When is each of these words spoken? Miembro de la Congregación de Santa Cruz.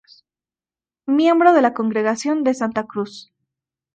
Miembro 1.05 1.53
de 1.53 1.61
la 1.61 1.75
Congregación 1.75 2.43
de 2.43 2.55
Santa 2.55 2.85
Cruz. 2.87 3.31